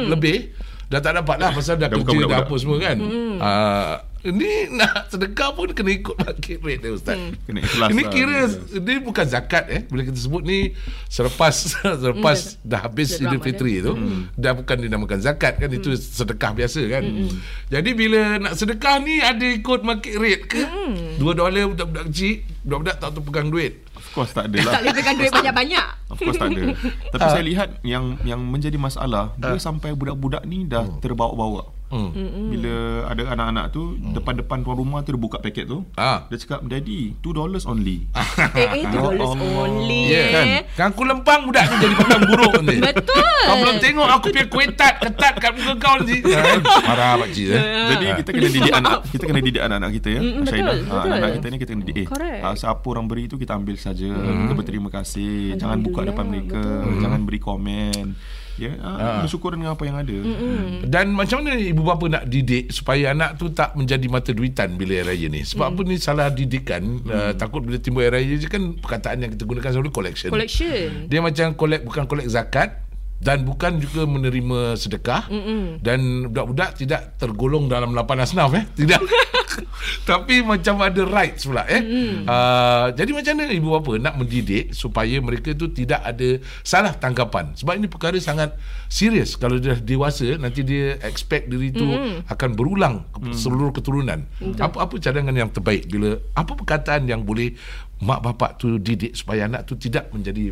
lebih 0.09 0.57
dah 0.89 1.01
tak 1.01 1.17
dapat 1.21 1.37
lah 1.41 1.49
pasal 1.53 1.77
dah, 1.77 1.89
Dah 1.89 1.97
kerja 2.01 2.25
dah 2.25 2.39
apa 2.45 2.55
semua 2.57 2.77
kan. 2.81 2.97
Ah, 3.37 3.93
ni 4.31 4.71
nak 4.71 5.11
sedekah 5.11 5.51
pun 5.51 5.75
kena 5.75 5.91
ikut 5.91 6.15
market 6.15 6.63
rate 6.63 6.79
dia 6.79 6.91
ustaz. 6.95 7.19
Kena 7.43 7.59
ikhlas 7.59 7.89
Ini 7.91 8.03
lah. 8.07 8.11
kira 8.13 8.37
ini 8.79 8.93
bukan 9.03 9.25
zakat 9.27 9.63
eh 9.67 9.81
bila 9.83 10.07
kita 10.07 10.15
sebut 10.15 10.41
ni 10.47 10.71
selepas 11.11 11.51
selepas 12.03 12.55
dah 12.63 12.79
habis 12.87 13.19
Idul 13.19 13.43
Fitri 13.43 13.83
tu 13.83 13.91
dah 14.39 14.55
bukan 14.55 14.77
dinamakan 14.79 15.19
zakat 15.19 15.59
kan 15.59 15.67
itu 15.67 15.91
sedekah 15.99 16.55
biasa 16.55 16.79
kan. 16.87 17.03
Jadi 17.67 17.89
bila 17.91 18.39
nak 18.39 18.53
sedekah 18.55 19.03
ni 19.03 19.19
ada 19.19 19.43
ikut 19.43 19.83
market 19.83 20.15
rate 20.15 20.45
ke? 20.47 20.63
2 20.63 21.19
dolar 21.19 21.51
budak-budak 21.67 22.05
kecil, 22.07 22.45
budak-budak 22.63 22.95
tak 23.01 23.09
tahu 23.11 23.23
pegang 23.27 23.49
duit. 23.51 23.83
Of 23.93 24.05
course 24.13 24.31
tak 24.31 24.53
ada 24.53 24.57
lah. 24.61 24.73
tak 24.77 24.81
boleh 24.85 24.95
pegang 24.95 25.15
duit 25.17 25.31
banyak-banyak. 25.33 25.87
Of 26.13 26.17
course 26.21 26.37
tak 26.37 26.49
ada. 26.53 26.63
Tapi 27.13 27.27
saya 27.27 27.43
lihat 27.43 27.69
yang 27.81 28.21
yang 28.21 28.39
menjadi 28.39 28.77
masalah 28.77 29.33
dia 29.35 29.57
sampai 29.57 29.97
budak-budak 29.97 30.45
ni 30.45 30.69
dah 30.69 30.85
terbawa-bawa. 31.01 31.72
Hmm. 31.93 32.09
Bila 32.49 32.75
ada 33.05 33.23
anak-anak 33.29 33.65
tu 33.69 33.81
depan-depan 34.09 34.57
tuan 34.59 34.73
rumah 34.75 34.99
tu 35.01 35.13
dia 35.13 35.21
buka 35.21 35.37
paket 35.37 35.65
tu. 35.65 35.85
Ah. 35.93 36.25
Dia 36.25 36.37
cakap, 36.37 36.65
"Daddy, 36.65 37.13
2 37.15 37.29
dollars 37.31 37.63
only." 37.63 38.09
eh, 38.57 38.65
eh, 38.73 38.83
tu 38.83 38.97
Ya 38.97 38.99
dollars 38.99 39.29
Allah. 39.31 39.61
only 39.61 40.01
Ya 40.07 40.23
kan? 40.27 40.45
eh. 40.49 40.61
Kan 40.73 40.85
aku 40.89 41.03
lempang 41.03 41.45
budak 41.45 41.69
tu 41.69 41.75
jadi 41.77 41.93
pegang 41.93 42.23
buruk 42.25 42.53
ni. 42.61 42.77
Betul. 42.81 43.37
Kau 43.45 43.55
belum 43.55 43.77
tengok 43.77 44.07
aku 44.09 44.25
punya 44.27 44.45
kuetat 44.47 44.93
ketat 44.99 45.33
kat 45.37 45.51
muka 45.53 45.73
kau 45.77 45.97
ni. 46.01 46.17
Marah 46.87 47.13
pak 47.15 47.29
cik 47.29 47.45
eh. 47.47 47.61
Jadi 47.85 48.05
kita 48.19 48.29
kena 48.31 48.49
didik 48.49 48.73
anak 48.73 48.97
kita 49.07 49.23
kena 49.23 49.39
didik 49.39 49.61
anak-anak 49.61 49.91
kita 49.93 50.09
ya. 50.09 50.19
Mm, 50.19 50.33
betul, 50.33 50.49
Syaidah. 50.49 50.73
betul. 50.73 50.89
Ah, 50.89 51.03
anak-anak 51.03 51.31
kita 51.31 51.45
ni 51.45 51.57
kita 51.57 51.71
kena 51.71 51.83
didik. 51.83 52.05
Correct. 52.09 52.41
Ah, 52.41 52.55
siapa 52.55 52.85
orang 52.87 53.05
beri 53.05 53.23
tu 53.27 53.37
kita 53.37 53.53
ambil 53.53 53.75
saja. 53.77 54.09
Kita 54.09 54.53
berterima 54.53 54.89
kasih. 54.89 55.55
Jangan 55.55 55.77
buka 55.79 56.01
depan 56.03 56.25
mereka. 56.25 56.57
betul. 56.57 56.99
Jangan 56.99 57.21
beri 57.21 57.39
komen. 57.39 58.05
Ya, 58.53 58.77
ah, 58.85 59.25
bersyukur 59.25 59.57
dengan 59.57 59.73
apa 59.73 59.83
yang 59.87 59.97
ada. 59.97 60.17
Dan 60.85 61.17
macam 61.17 61.41
mana 61.41 61.57
ibu 61.57 61.81
bapa 61.81 62.05
nak 62.05 62.23
didik 62.29 62.69
supaya 62.69 63.09
anak 63.17 63.41
tu 63.41 63.49
tak 63.49 63.73
menjadi 63.73 64.05
mata 64.05 64.29
duitan 64.29 64.77
bila 64.77 65.01
hari 65.01 65.17
raya 65.17 65.27
ni? 65.33 65.41
Sebab 65.41 65.73
apa 65.73 65.81
ni 65.81 65.97
salah 65.97 66.29
didikan. 66.29 67.01
Uh, 67.03 67.33
takut 67.33 67.65
bila 67.65 67.81
timbul 67.81 68.05
hari 68.05 68.21
raya 68.21 68.33
je 68.37 68.45
kan 68.45 68.77
perkataan 68.77 69.25
yang 69.25 69.31
kita 69.33 69.49
gunakan 69.49 69.69
selalu 69.73 69.89
collection. 69.89 70.29
Collection. 70.29 71.09
Dia 71.09 71.19
macam 71.25 71.57
collect 71.57 71.83
bukan 71.87 72.03
collect 72.05 72.29
zakat 72.29 72.82
dan 73.23 73.47
bukan 73.47 73.79
juga 73.79 74.03
menerima 74.03 74.75
sedekah. 74.75 75.31
Mm-mm. 75.31 75.79
dan 75.79 76.27
budak-budak 76.29 76.75
tidak 76.75 77.15
tergolong 77.15 77.71
dalam 77.71 77.95
lapan 77.95 78.27
asnaf 78.27 78.51
eh. 78.53 78.67
Tidak. 78.75 78.99
Tapi 80.09 80.43
macam 80.43 80.81
ada 80.83 81.01
rights 81.07 81.47
pula 81.47 81.63
eh. 81.69 81.81
Uh, 82.27 82.91
jadi 82.91 83.11
macam 83.15 83.33
mana 83.39 83.53
ibu 83.55 83.69
bapa 83.79 83.93
nak 83.99 84.15
mendidik 84.19 84.75
supaya 84.75 85.15
mereka 85.23 85.55
tu 85.55 85.71
tidak 85.71 86.03
ada 86.03 86.39
salah 86.65 86.91
tanggapan 86.91 87.55
sebab 87.55 87.79
ini 87.79 87.87
perkara 87.87 88.19
sangat 88.19 88.55
serius. 88.91 89.39
Kalau 89.39 89.57
dia 89.57 89.77
dah 89.77 89.79
dewasa 89.79 90.35
nanti 90.35 90.61
dia 90.67 90.99
expect 91.01 91.47
diri 91.47 91.71
tu 91.71 91.87
Mm-mm. 91.87 92.27
akan 92.27 92.49
berulang 92.53 93.07
ke 93.15 93.31
seluruh 93.31 93.71
keturunan. 93.71 94.27
Apa 94.59 94.89
apa 94.89 94.95
cadangan 94.99 95.33
yang 95.33 95.49
terbaik? 95.49 95.87
Bila 95.87 96.19
apa 96.35 96.51
perkataan 96.53 97.07
yang 97.07 97.23
boleh 97.23 97.55
mak 98.03 98.19
bapak 98.19 98.59
tu 98.59 98.75
didik 98.81 99.15
supaya 99.15 99.47
anak 99.47 99.63
tu 99.63 99.79
tidak 99.79 100.11
menjadi 100.11 100.51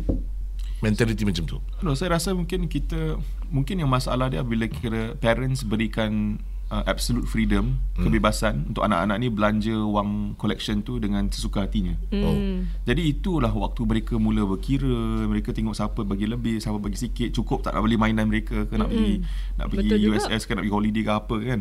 mentality 0.82 1.22
macam 1.22 1.46
tu? 1.46 1.56
No, 1.80 1.94
saya 1.94 2.18
rasa 2.18 2.34
mungkin 2.34 2.66
kita 2.66 3.16
mungkin 3.48 3.80
yang 3.80 3.88
masalah 3.88 4.28
dia 4.28 4.42
bila 4.42 4.66
kira 4.66 5.14
parents 5.22 5.62
berikan 5.62 6.42
uh, 6.72 6.82
absolute 6.88 7.28
freedom, 7.28 7.76
hmm. 7.76 8.08
kebebasan 8.08 8.72
untuk 8.72 8.82
anak-anak 8.88 9.16
ni 9.20 9.28
belanja 9.28 9.76
wang 9.84 10.32
collection 10.40 10.80
tu 10.80 10.96
dengan 10.96 11.28
sesuka 11.28 11.68
hatinya. 11.68 11.92
oh 12.24 12.64
Jadi 12.88 13.12
itulah 13.12 13.52
waktu 13.52 13.84
mereka 13.84 14.16
mula 14.16 14.48
berkira, 14.48 15.28
mereka 15.28 15.52
tengok 15.52 15.76
siapa 15.76 16.00
bagi 16.08 16.24
lebih, 16.24 16.56
siapa 16.58 16.80
bagi 16.80 16.96
sikit, 16.96 17.28
cukup 17.36 17.60
tak 17.60 17.76
nak 17.76 17.84
beli 17.84 18.00
mainan 18.00 18.26
mereka 18.32 18.64
ke 18.64 18.74
nak 18.80 18.88
pergi 18.88 19.20
nak 19.60 19.66
pergi 19.68 19.88
Betul 19.92 19.98
juga. 20.00 20.16
USS 20.16 20.42
ke 20.48 20.50
nak 20.56 20.62
pergi 20.64 20.74
holiday 20.74 21.02
ke 21.04 21.12
apa 21.12 21.36
kan. 21.44 21.60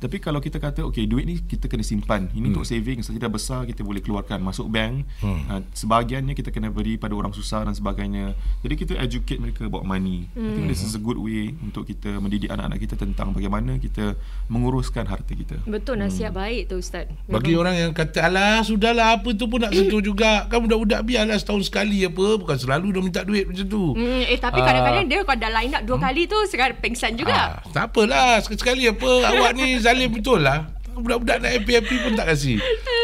Tapi 0.00 0.16
kalau 0.24 0.40
kita 0.40 0.56
kata 0.56 0.80
okay 0.88 1.04
duit 1.04 1.28
ni 1.28 1.36
kita 1.44 1.68
kena 1.68 1.84
simpan. 1.84 2.32
Ini 2.32 2.48
untuk 2.50 2.64
saving, 2.64 3.04
setelah 3.04 3.18
kita 3.20 3.28
besar 3.28 3.60
kita 3.68 3.84
boleh 3.84 4.00
keluarkan 4.00 4.40
masuk 4.40 4.72
bank. 4.72 5.04
Uh, 5.20 5.60
sebahagiannya 5.76 6.32
kita 6.32 6.48
kena 6.48 6.72
beri 6.72 6.96
pada 6.96 7.12
orang 7.12 7.36
susah 7.36 7.68
dan 7.68 7.76
sebagainya. 7.76 8.32
Jadi 8.64 8.74
kita 8.78 8.92
educate 8.96 9.38
mereka 9.42 9.68
about 9.68 9.84
money. 9.84 10.30
I 10.32 10.56
think 10.56 10.66
this 10.72 10.80
is 10.80 10.96
a 10.96 11.02
good 11.02 11.20
way 11.20 11.52
untuk 11.60 11.84
kita 11.84 12.16
mendidik 12.22 12.48
anak-anak 12.48 12.78
kita 12.80 12.94
tentang 12.96 13.34
bagaimana 13.34 13.76
kita 13.76 14.14
menguruskan 14.46 15.04
harta 15.04 15.32
kita. 15.32 15.58
Betul 15.64 15.98
nasihat 15.98 16.30
baik 16.30 16.70
tu 16.70 16.78
Ustaz. 16.78 17.10
Bagi 17.26 17.52
orang 17.52 17.74
yang 17.74 17.90
kata 17.90 18.22
Alah 18.22 18.62
sudahlah 18.62 19.18
Apa 19.18 19.34
tu 19.34 19.46
pun 19.46 19.58
nak 19.58 19.74
sentuh 19.74 19.98
juga. 19.98 20.46
Kan 20.46 20.62
budak-budak 20.62 21.02
biarlah 21.02 21.34
Setahun 21.34 21.66
sekali 21.66 22.02
apa. 22.02 22.38
Bukan 22.38 22.54
selalu 22.54 22.86
dia 22.90 23.02
minta 23.02 23.22
duit 23.22 23.44
macam 23.44 23.66
tu. 23.66 23.92
Hmm, 23.92 24.22
eh 24.22 24.38
tapi 24.38 24.62
Ah. 24.62 24.64
kadang-kadang 24.64 25.04
dia 25.06 25.18
kalau 25.20 25.38
dah 25.38 25.50
line 25.52 25.72
up 25.72 25.82
dua 25.82 25.96
kali 26.00 26.22
tu 26.24 26.38
sekarang 26.46 26.78
pengsan 26.78 27.12
juga. 27.14 27.34
Ah, 27.34 27.50
tak 27.68 27.90
apalah 27.90 28.38
Sekali-sekali 28.38 28.86
apa 28.86 29.10
Awak 29.26 29.50
ni 29.52 29.66
zalim 29.78 30.10
betul 30.10 30.40
lah. 30.40 30.70
Budak-budak 30.94 31.42
nak 31.42 31.52
happy-happy 31.52 31.96
pun 32.00 32.12
tak 32.14 32.26
kasih. 32.30 32.56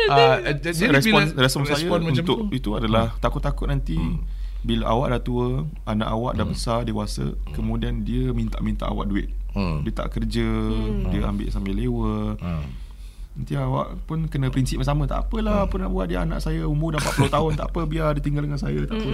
Ah, 0.08 0.40
Jadi 0.40 0.88
respon 0.88 1.28
bila 1.28 1.42
respon 1.42 1.62
saya 1.64 1.84
macam 1.84 2.08
untuk 2.08 2.24
tu, 2.48 2.56
itu 2.56 2.70
adalah 2.72 3.12
takut-takut 3.18 3.68
nanti 3.68 3.98
bila 4.62 4.94
awak 4.94 5.06
dah 5.10 5.20
tua, 5.20 5.48
anak 5.84 6.08
awak 6.08 6.32
dah 6.38 6.46
besar, 6.46 6.86
dewasa, 6.86 7.34
kemudian 7.50 8.00
dia 8.00 8.30
minta-minta 8.30 8.86
awak 8.86 9.10
duit. 9.10 9.26
Hmm. 9.52 9.84
Dia 9.84 9.92
tak 9.92 10.18
kerja, 10.18 10.48
dia 11.12 11.20
ambil 11.28 11.48
sambil 11.52 11.74
lewa. 11.76 12.36
Hmm. 12.40 12.66
Nanti 13.32 13.56
awak 13.56 14.04
pun 14.04 14.28
kena 14.28 14.52
prinsip 14.52 14.76
yang 14.76 14.84
sama. 14.84 15.08
Tak 15.08 15.28
apalah 15.28 15.64
apa 15.64 15.80
nak 15.80 15.88
buat 15.88 16.04
dia 16.04 16.20
anak 16.20 16.44
saya 16.44 16.68
umur 16.68 16.92
dah 16.92 17.00
40 17.00 17.32
tahun, 17.36 17.50
tak 17.56 17.68
apa 17.72 17.80
biar 17.88 18.12
dia 18.12 18.20
tinggal 18.20 18.44
dengan 18.44 18.60
saya, 18.60 18.84
tak 18.84 19.00
apa. 19.00 19.10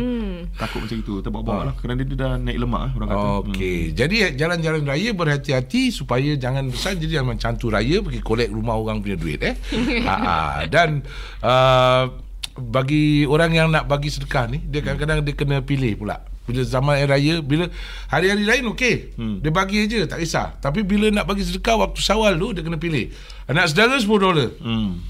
Takut 0.58 0.80
macam 0.82 0.98
itu. 0.98 1.14
Terbawa-bawa 1.22 1.60
lah 1.70 1.74
kerana 1.78 2.02
dia 2.02 2.16
dah 2.18 2.34
naik 2.34 2.58
lemak 2.58 2.82
eh, 2.82 2.92
orang 2.98 3.08
kata. 3.14 3.26
Okey. 3.46 3.80
Jadi 3.94 4.16
jalan-jalan 4.34 4.82
raya 4.82 5.10
berhati-hati 5.14 5.94
supaya 5.94 6.34
jangan 6.34 6.66
besar 6.66 6.98
jadi 6.98 7.22
jangan 7.22 7.38
macam 7.38 7.50
tu 7.54 7.70
raya 7.70 8.02
pergi 8.02 8.18
collect 8.18 8.50
rumah 8.50 8.74
orang 8.74 8.98
punya 8.98 9.14
duit 9.14 9.38
eh. 9.38 9.54
ha, 10.02 10.14
ha. 10.26 10.36
dan 10.66 11.06
uh, 11.46 12.10
bagi 12.58 13.22
orang 13.22 13.54
yang 13.54 13.70
nak 13.70 13.86
bagi 13.86 14.10
sedekah 14.10 14.50
ni 14.50 14.58
dia 14.66 14.82
kadang-kadang 14.82 15.22
dia 15.22 15.34
kena 15.38 15.62
pilih 15.62 15.94
pula. 15.94 16.18
Bila 16.48 16.64
zaman 16.64 16.96
hari 16.96 17.06
raya 17.12 17.34
bila 17.44 17.68
hari-hari 18.08 18.48
lain 18.48 18.64
okey. 18.72 19.12
Hmm. 19.20 19.44
Dia 19.44 19.52
bagi 19.52 19.84
aja 19.84 20.08
tak 20.08 20.24
kisah. 20.24 20.56
Tapi 20.64 20.80
bila 20.80 21.12
nak 21.12 21.28
bagi 21.28 21.44
sedekah 21.44 21.76
waktu 21.76 22.00
Syawal 22.00 22.40
tu 22.40 22.56
dia 22.56 22.64
kena 22.64 22.80
pilih. 22.80 23.12
Anak 23.44 23.68
saudara 23.68 24.00
10 24.00 24.08
dolar. 24.08 24.48
Hmm. 24.64 25.04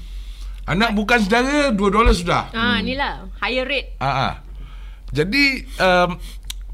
Anak 0.67 0.91
bukan 0.91 1.23
saudara 1.23 1.71
2 1.71 1.79
dolar 1.79 2.11
sudah. 2.11 2.51
Ah, 2.51 2.83
inilah 2.83 3.31
higher 3.39 3.63
rate. 3.63 3.95
Ah, 4.03 4.11
ah. 4.11 4.33
Jadi 5.15 5.63
um, 5.79 6.19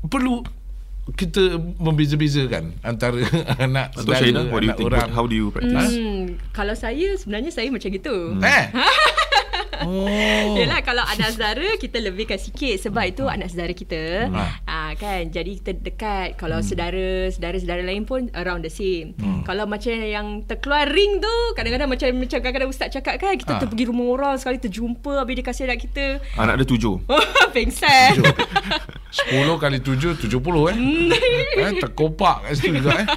perlu 0.09 0.41
kita 1.13 1.61
membeza-bezakan 1.77 2.81
antara 2.81 3.21
anak 3.69 3.93
Atau 3.93 4.09
saudara, 4.09 4.25
you 4.25 4.57
anak 4.65 4.77
orang. 4.81 5.09
How 5.13 5.29
do 5.29 5.37
you 5.37 5.53
practice? 5.53 5.93
Hmm, 5.93 6.41
kalau 6.49 6.73
saya 6.73 7.13
sebenarnya 7.21 7.53
saya 7.53 7.69
macam 7.69 7.93
gitu. 7.93 8.33
Eh? 8.41 8.63
oh. 9.83 10.55
Yelah 10.55 10.79
kalau 10.79 11.03
anak 11.03 11.33
saudara 11.33 11.75
kita 11.75 11.99
lebihkan 11.99 12.37
sikit 12.37 12.79
sebab 12.79 13.03
itu 13.05 13.23
anak 13.25 13.51
saudara 13.51 13.73
kita. 13.73 14.31
Hmm. 14.31 14.47
Ah 14.63 14.91
kan 14.95 15.27
jadi 15.27 15.59
kita 15.59 15.75
dekat 15.75 16.39
kalau 16.39 16.61
saudara 16.61 17.27
saudara-saudara 17.27 17.83
lain 17.83 18.07
pun 18.07 18.31
around 18.31 18.63
the 18.63 18.71
same. 18.71 19.11
Hmm. 19.19 19.43
Kalau 19.43 19.67
macam 19.67 19.91
yang 19.91 20.41
terkeluar 20.43 20.87
ring 20.87 21.19
tu 21.19 21.35
kadang-kadang 21.53 21.89
macam 21.89 22.07
macam 22.15 22.37
kadang-kadang 22.39 22.69
ustaz 22.69 22.89
cakap 22.89 23.19
kan 23.19 23.35
kita 23.35 23.51
Ah. 23.51 23.59
tu 23.59 23.67
pergi 23.67 23.85
rumah 23.85 24.07
orang 24.11 24.35
sekali 24.35 24.57
terjumpa 24.57 25.19
habis 25.19 25.35
dia 25.35 25.45
kasih 25.45 25.63
anak 25.67 25.79
kita. 25.83 26.05
Anak 26.35 26.63
dia 26.63 26.67
tujuh. 26.67 26.95
Pengsan. 27.55 28.21
10 29.11 29.61
kali 29.61 29.77
7 29.79 30.19
70 30.27 30.71
eh. 30.71 30.77
eh 31.63 31.71
terkopak 31.79 32.43
kat 32.43 32.51
situ 32.59 32.83
juga 32.83 32.99
eh. 32.99 33.07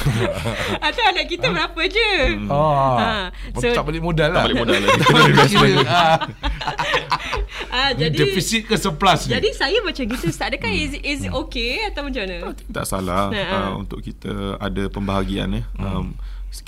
Atau 0.86 1.02
anak 1.08 1.26
kita 1.30 1.48
berapa 1.48 1.80
je. 1.88 2.12
Ah. 2.52 2.96
Ha, 3.00 3.08
So, 3.56 3.72
tak 3.72 3.84
balik 3.88 4.04
modal 4.04 4.28
lah. 4.34 4.44
Tak 4.44 4.52
balik 4.52 4.58
modal 4.60 4.78
lagi. 4.84 5.00
Kira, 5.64 5.88
ah, 5.88 6.16
Ah 7.74 7.90
jadi 7.96 8.14
defisit 8.14 8.68
ke 8.70 8.76
surplus 8.78 9.26
ni? 9.26 9.34
jadi 9.34 9.48
saya 9.54 9.78
macam 9.82 10.04
gitu 10.06 10.26
ustaz. 10.30 10.52
Adakah 10.52 10.70
is 10.70 10.92
is 11.02 11.20
it 11.26 11.32
okay 11.32 11.82
atau 11.90 12.06
macam 12.06 12.22
mana? 12.26 12.54
tak 12.70 12.84
salah 12.86 13.32
Ha, 13.34 13.42
ha. 13.42 13.58
uh, 13.70 13.72
untuk 13.82 13.98
kita 14.04 14.58
ada 14.60 14.86
pembahagian 14.92 15.48
eh. 15.58 15.64
Um, 15.80 16.14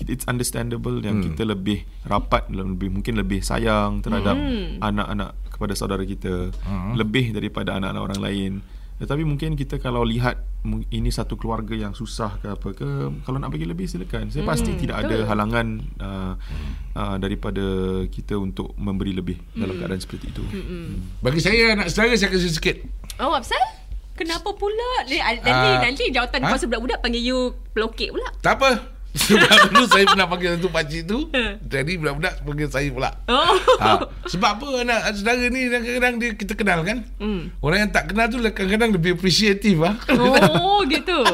it's 0.06 0.26
understandable 0.26 0.98
yang 0.98 1.20
kita 1.20 1.42
lebih 1.42 1.78
rapat 2.02 2.46
lebih 2.48 2.90
mungkin 2.90 3.14
lebih 3.14 3.40
sayang 3.40 4.00
terhadap 4.00 4.34
anak-anak 4.80 5.30
kepada 5.48 5.72
saudara 5.72 6.02
kita 6.02 6.50
lebih 6.92 7.30
daripada 7.30 7.74
anak-anak 7.74 8.02
orang 8.04 8.20
lain 8.20 8.52
tetapi 8.96 9.22
mungkin 9.22 9.52
kita 9.54 9.76
kalau 9.76 10.00
lihat 10.02 10.40
mu- 10.62 10.80
ini 10.88 11.12
satu 11.12 11.36
keluarga 11.36 11.76
yang 11.76 11.92
susah 11.92 12.40
ke 12.40 12.48
apa 12.48 12.68
ke 12.72 12.88
kalau 13.22 13.36
nak 13.36 13.52
bagi 13.52 13.64
lebih 13.64 13.84
silakan 13.84 14.32
saya 14.32 14.40
pasti 14.42 14.72
tidak 14.74 15.04
ada 15.04 15.20
halangan 15.26 15.66
uh, 15.96 16.32
uh, 16.94 17.16
daripada 17.16 17.60
kita 18.06 18.34
untuk 18.34 18.72
memberi 18.74 19.12
lebih 19.12 19.36
dalam 19.52 19.76
keadaan 19.76 20.00
seperti 20.00 20.32
itu 20.32 20.40
Bagi 21.20 21.38
saya 21.38 21.76
anak 21.76 21.92
saudara 21.92 22.16
saya 22.16 22.32
kasi 22.32 22.48
sikit. 22.48 22.76
Oh, 23.20 23.36
Absal? 23.36 23.60
Kenapa 24.12 24.48
pula? 24.50 25.04
Nanti, 25.04 25.20
nanti, 25.20 25.50
Ah. 25.52 25.76
nanti 25.78 26.04
jawatan 26.08 26.40
Ha? 26.40 26.48
kuasa 26.48 26.64
budak-budak 26.64 26.98
panggil 26.98 27.20
you 27.22 27.38
pelokek 27.72 28.16
pula. 28.16 28.32
Tak 28.40 28.56
apa. 28.56 28.95
Sebab 29.26 29.72
dulu 29.72 29.84
saya 29.88 30.04
pernah 30.04 30.26
panggil 30.28 30.60
satu 30.60 30.68
pakcik 30.68 31.02
tu. 31.08 31.18
Jadi 31.72 31.92
budak-budak 31.96 32.34
panggil 32.44 32.68
saya 32.68 32.88
pula. 32.92 33.10
Oh. 33.32 33.56
Ha, 33.80 34.04
sebab 34.28 34.50
apa 34.60 34.66
anak 34.84 35.00
saudara 35.16 35.44
ni 35.48 35.72
kadang-kadang 35.72 36.14
dia 36.20 36.30
kita 36.36 36.52
kenal 36.52 36.80
kan. 36.84 36.98
Hmm. 37.16 37.48
Orang 37.64 37.88
yang 37.88 37.90
tak 37.92 38.12
kenal 38.12 38.28
tu 38.28 38.38
kadang-kadang 38.40 38.92
lebih 38.92 39.16
appreciative 39.16 39.80
ah. 39.80 39.96
Oh, 40.60 40.84
gitu. 40.92 41.24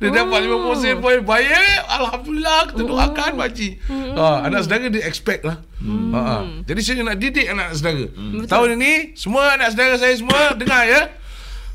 Dia 0.00 0.08
dapat 0.12 0.48
50 0.48 0.80
sen 0.80 0.96
poin 1.04 1.20
baik. 1.20 1.80
Alhamdulillah 1.84 2.60
kita 2.72 2.82
doakan 2.88 3.30
pakcik. 3.36 3.72
Ha, 4.16 4.48
anak 4.48 4.60
saudara 4.64 4.88
dia 4.88 5.04
expect 5.04 5.44
lah. 5.44 5.60
Ha, 5.84 6.20
ha. 6.20 6.36
Jadi 6.64 6.80
saya 6.80 7.04
nak 7.04 7.18
didik 7.20 7.46
anak 7.52 7.76
saudara. 7.76 8.08
Tahun 8.48 8.68
ini 8.80 9.12
semua 9.20 9.60
anak 9.60 9.76
saudara 9.76 9.94
saya 10.00 10.14
semua 10.16 10.56
dengar 10.56 10.88
ya. 10.88 11.12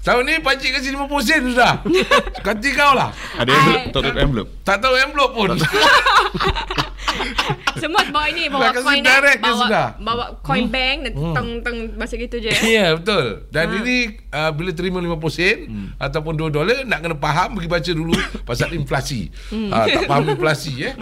Tahun 0.05 0.21
ni 0.21 0.37
pakcik 0.37 0.77
kasi 0.77 0.93
50 0.93 1.09
sen 1.25 1.41
sudah. 1.49 1.81
Ganti 2.45 2.69
kau 2.77 2.93
lah. 2.93 3.09
ada 3.41 3.49
envelope 3.49 3.89
tak 3.89 4.01
ada 4.05 4.21
envelope 4.21 4.49
Tak 4.61 4.77
tahu 4.77 4.93
envelope 5.01 5.33
pun. 5.33 5.49
Semua 7.81 8.01
bawa 8.07 8.25
ini, 8.27 8.47
bawa 8.47 8.71
kasi 8.71 8.81
coin 8.81 9.01
direct 9.01 9.35
eh. 9.35 9.43
dia 9.43 9.51
Bawa, 9.51 9.61
sudah. 9.61 9.87
bawa 9.97 10.23
coin 10.39 10.65
bank 10.67 10.97
dan 11.03 11.11
tong 11.13 11.49
tong 11.59 11.77
masa 11.95 12.15
gitu 12.15 12.37
je. 12.37 12.49
eh. 12.49 12.61
Ya 12.75 12.95
betul. 12.95 13.45
Dan 13.49 13.65
ini 13.77 13.97
uh, 14.29 14.51
Bila 14.51 14.71
terima 14.71 14.97
50 14.97 15.19
sen 15.29 15.57
Ataupun 15.95 16.33
2 16.33 16.49
dolar 16.49 16.83
Nak 16.83 16.99
kena 16.99 17.15
faham 17.15 17.49
Pergi 17.53 17.69
baca 17.69 17.91
dulu 17.93 18.15
Pasal 18.49 18.73
inflasi. 18.73 19.27
Uh, 19.49 19.71
Tak 19.71 20.07
faham 20.07 20.25
inflasi 20.29 20.73
eh. 20.83 20.93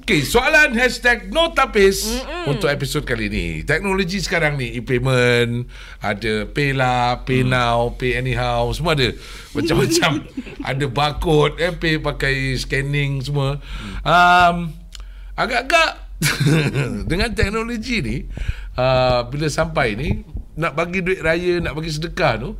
Okay 0.00 0.22
soalan 0.22 0.72
Hashtag 0.72 1.28
no 1.28 1.50
tapis 1.50 2.06
Untuk 2.44 2.66
episod 2.66 3.02
kali 3.02 3.26
ni 3.26 3.46
Teknologi 3.62 4.18
sekarang 4.18 4.54
ni 4.54 4.74
E-payment 4.74 5.66
Ada 5.98 6.46
Paylah 6.46 7.22
PayNow 7.22 7.94
Pay 7.94 8.16
anyhow 8.16 8.70
Semua 8.70 8.94
ada. 8.94 9.10
Macam-macam. 9.50 10.26
Ada 10.60 10.84
barcode 10.86 11.54
eh, 11.58 11.70
Pay 11.70 11.94
pakai 11.96 12.34
scanning 12.54 13.22
semua. 13.22 13.62
Um, 14.02 14.66
Agak-agak 15.34 15.90
dengan 17.10 17.30
teknologi 17.34 17.98
ni 18.00 18.16
uh, 18.78 19.26
bila 19.26 19.46
sampai 19.50 19.98
ni 19.98 20.22
nak 20.54 20.78
bagi 20.78 21.02
duit 21.02 21.18
raya 21.18 21.58
nak 21.58 21.74
bagi 21.74 21.90
sedekah 21.90 22.38
tu 22.38 22.54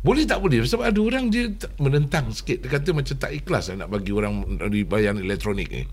boleh 0.00 0.24
tak 0.24 0.40
boleh 0.40 0.64
sebab 0.64 0.88
ada 0.88 1.00
orang 1.00 1.28
dia 1.28 1.48
menentang 1.76 2.32
sikit 2.32 2.64
dia 2.64 2.68
kata 2.72 2.92
macam 2.92 3.16
tak 3.20 3.32
ikhlas 3.36 3.72
lah 3.72 3.84
nak 3.84 3.88
bagi 3.92 4.12
orang 4.12 4.60
dari 4.60 4.84
bayaran 4.84 5.20
elektronik 5.20 5.68
ni 5.68 5.84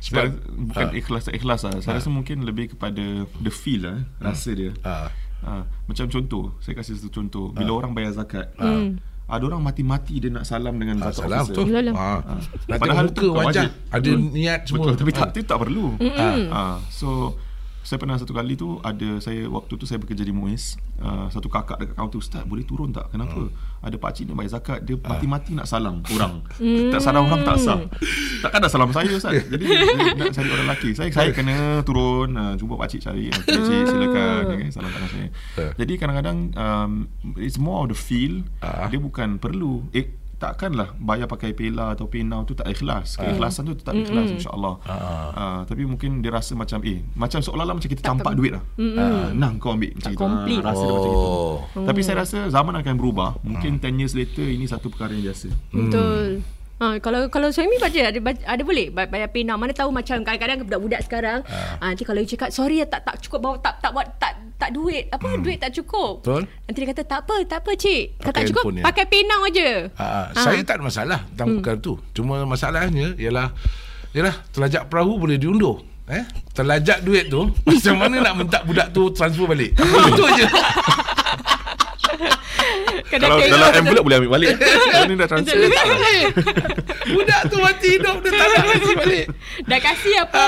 Sebab 0.00 0.28
sebab 0.28 0.68
bukan 0.72 0.86
ha. 0.88 0.92
ikhlas 0.92 1.22
tak 1.28 1.34
ikhlas 1.40 1.60
lah. 1.64 1.72
Saya 1.80 1.98
rasa 2.00 2.12
mungkin 2.12 2.44
lebih 2.44 2.76
kepada 2.76 3.24
the 3.40 3.52
feel 3.52 3.88
lah, 3.88 3.96
eh, 3.96 4.04
rasa 4.20 4.50
dia. 4.52 4.70
ha. 4.84 5.08
Ha, 5.44 5.62
macam 5.88 6.06
contoh, 6.08 6.52
saya 6.60 6.74
kasih 6.76 6.96
satu 7.00 7.12
contoh. 7.12 7.52
Bila 7.52 7.76
orang 7.80 7.92
bayar 7.96 8.12
zakat, 8.16 8.50
Hmm. 8.56 8.98
Ada 9.26 9.42
orang 9.44 9.58
mati-mati 9.60 10.18
dia 10.18 10.30
nak 10.30 10.42
salam 10.42 10.74
dengan 10.74 10.96
Ah, 11.00 11.10
zakat 11.10 11.18
salam 11.20 11.42
officer. 11.42 11.64
betul. 11.64 11.92
Ha. 11.92 12.10
nak 12.64 12.78
Padahal 12.78 13.06
muka 13.08 13.26
wajah 13.32 13.66
ada 13.88 13.98
Betul. 14.06 14.18
niat 14.32 14.60
semua. 14.64 14.78
Betul, 14.84 14.94
tapi 14.96 15.10
tak 15.12 15.22
Ha. 15.24 15.32
itu 15.32 15.40
tak 15.42 15.58
perlu. 15.58 15.86
Ha. 15.98 16.28
Ha, 16.46 16.60
so 16.88 17.34
saya 17.82 17.98
pernah 17.98 18.18
satu 18.18 18.34
kali 18.34 18.54
tu 18.54 18.82
ada 18.82 19.18
saya 19.20 19.46
waktu 19.46 19.72
tu 19.72 19.86
saya 19.86 19.94
bekerja 19.96 20.20
di 20.20 20.34
Muiz 20.34 20.74
uh, 20.98 21.30
satu 21.30 21.46
kakak 21.46 21.78
dekat 21.78 21.94
kaunter 21.94 22.18
ustaz 22.18 22.42
boleh 22.42 22.62
turun 22.62 22.90
tak? 22.90 23.06
Kenapa? 23.08 23.46
Ada 23.78 23.94
pak 23.94 24.10
cik 24.10 24.26
ni 24.26 24.34
bayar 24.34 24.58
zakat 24.58 24.82
dia 24.82 24.98
mati-mati 25.00 25.54
nak 25.54 25.66
salam 25.66 26.02
orang. 26.04 26.42
Tak 26.90 26.98
salam 26.98 27.22
orang 27.24 27.42
tak 27.42 27.56
sah. 27.56 27.78
Takkan 28.42 28.58
nak 28.58 28.70
salam 28.72 28.90
saya 28.90 29.06
ustaz? 29.12 29.38
Jadi 29.54 29.64
nak 30.14 30.28
cari 30.28 30.48
orang 30.48 30.66
lelaki. 30.66 30.90
Saya 30.92 31.10
saya 31.10 31.30
kena 31.30 31.56
turun. 31.82 32.34
Uh, 32.34 32.54
jumpa 32.54 32.74
pak 32.74 32.88
cik 32.90 33.00
cari. 33.00 33.30
Pak 33.30 33.42
cik 33.46 33.82
silakan 33.86 34.42
salam 34.76 34.90
tangan 34.92 35.08
saya 35.08 35.28
jadi 35.74 35.92
kadang-kadang 35.96 36.38
um, 36.54 36.92
it's 37.36 37.56
more 37.56 37.82
of 37.82 37.88
the 37.88 37.96
feel 37.96 38.44
Ah. 38.60 38.86
dia 38.86 39.00
bukan 39.00 39.36
perlu 39.36 39.88
eh, 39.90 40.06
takkanlah 40.36 40.92
bayar 41.00 41.24
pakai 41.24 41.56
Paylah 41.56 41.96
atau 41.96 42.12
PayNow 42.12 42.44
tu 42.44 42.52
tak 42.52 42.68
ikhlas. 42.68 43.16
Keikhlasan 43.16 43.64
tu 43.64 43.72
tetap 43.72 43.96
ikhlas 43.96 44.28
insya-Allah. 44.28 44.76
Uh, 44.84 45.60
tapi 45.64 45.88
mungkin 45.88 46.20
dia 46.20 46.28
rasa 46.28 46.52
macam 46.52 46.84
eh 46.84 47.00
macam 47.16 47.40
seolah-olah 47.40 47.72
macam 47.72 47.88
kita 47.88 48.04
campak 48.04 48.36
duit 48.36 48.52
lah. 48.52 48.60
Uh, 48.76 49.32
nah 49.32 49.48
kau 49.56 49.72
ambil 49.72 49.96
macam 49.96 50.04
Tak 50.04 50.12
itu. 50.12 50.20
complete. 50.20 50.60
Ah, 50.60 50.68
rasa 50.68 50.82
dia 50.82 50.92
macam 50.92 51.08
itu. 51.08 51.24
Oh. 51.24 51.56
Tapi 51.88 52.00
saya 52.04 52.16
rasa 52.20 52.38
zaman 52.52 52.74
akan 52.76 52.94
berubah. 53.00 53.40
Mungkin 53.40 53.80
10 53.80 53.96
years 53.96 54.12
later 54.12 54.44
ini 54.44 54.68
satu 54.68 54.92
perkara 54.92 55.16
yang 55.16 55.24
biasa. 55.24 55.48
Betul. 55.72 56.44
Ha, 56.76 57.00
kalau 57.00 57.24
kalau 57.26 57.48
suami 57.48 57.80
baca 57.80 57.96
ada 58.02 58.20
ada 58.20 58.62
boleh 58.62 58.92
Bay- 58.92 59.08
bayar 59.08 59.32
pena 59.32 59.56
mana 59.56 59.72
tahu 59.72 59.88
macam 59.88 60.20
kadang-kadang 60.20 60.60
budak-budak 60.62 61.00
sekarang 61.02 61.40
ha. 61.42 61.88
nanti 61.88 62.04
kalau 62.04 62.20
you 62.20 62.28
cakap 62.28 62.52
sorry 62.52 62.78
ya 62.78 62.86
tak 62.86 63.00
tak 63.00 63.16
cukup 63.18 63.40
bawa 63.40 63.56
tak 63.58 63.80
tak 63.80 63.90
buat 63.90 64.04
tak 64.16 64.36
tak 64.54 64.70
duit 64.70 65.08
apa 65.08 65.24
hmm. 65.26 65.40
duit 65.40 65.56
tak 65.56 65.72
cukup 65.72 66.20
Betul. 66.20 66.44
nanti 66.44 66.78
dia 66.78 66.88
kata 66.92 67.02
tak 67.02 67.20
apa 67.24 67.36
tak 67.44 67.58
apa 67.60 67.70
cik 67.72 68.04
tak, 68.14 68.24
Pakai 68.26 68.36
tak 68.36 68.48
cukup 68.52 68.64
dia. 68.70 68.82
pakai 68.84 69.04
pena 69.06 69.36
aja 69.40 69.68
Ha, 69.94 70.04
ha. 70.04 70.36
Saya 70.36 70.60
tak 70.62 70.74
ada 70.76 70.84
masalah 70.84 71.20
tentang 71.32 71.48
perkara 71.56 71.78
tu. 71.78 71.96
Cuma 72.12 72.44
masalahnya 72.44 73.16
ialah 73.16 73.56
Yalah, 74.12 74.32
terlajak 74.48 74.88
perahu 74.88 75.16
boleh 75.16 75.36
diundur. 75.36 75.84
Eh? 76.08 76.24
Terlajak 76.52 77.04
duit 77.04 77.28
tu, 77.28 77.52
macam 77.68 77.94
mana 77.96 78.16
nak 78.22 78.34
minta 78.34 78.64
budak 78.64 78.88
tu 78.88 79.12
transfer 79.12 79.44
balik? 79.44 79.76
Itu 79.76 80.24
je. 80.40 80.46
Kena 83.06 83.30
Kalau 83.30 83.38
dalam 83.38 83.70
envelope 83.70 84.04
boleh 84.10 84.16
ambil 84.18 84.32
balik. 84.34 84.48
Mana 84.58 85.14
dah 85.14 85.28
transfer. 85.30 85.56
Budak 87.06 87.40
tu 87.46 87.56
mati 87.62 87.88
hidup 87.94 88.16
dia 88.18 88.30
tak 88.34 88.46
nak 88.50 88.64
kasi 88.66 88.92
balik. 88.98 89.24
Dah 89.62 89.78
kasih 89.78 90.14
apa? 90.26 90.46